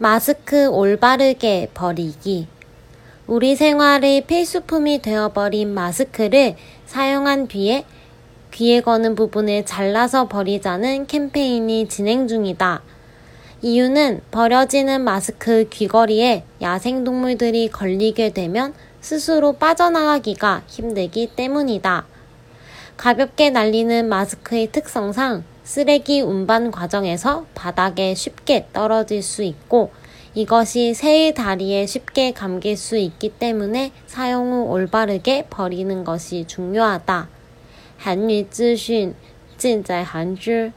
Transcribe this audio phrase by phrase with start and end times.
[0.00, 2.46] 마스크 올바르게 버리기.
[3.26, 6.54] 우리 생활의 필수품이 되어버린 마스크를
[6.86, 7.84] 사용한 뒤에
[8.52, 12.82] 귀에 거는 부분을 잘라서 버리자는 캠페인이 진행 중이다.
[13.60, 22.06] 이유는 버려지는 마스크 귀걸이에 야생동물들이 걸리게 되면 스스로 빠져나가기가 힘들기 때문이다.
[22.97, 29.91] 가볍게 날리는 마스크의 특성상 쓰레기 운반 과정에서 바닥에 쉽게 떨어질 수 있고
[30.35, 37.29] 이것이 새의 다리에 쉽게 감길 수 있기 때문에 사용 후 올바르게 버리는 것이 중요하다.
[37.99, 39.15] 한유资讯
[39.57, 40.73] 尽在韩知。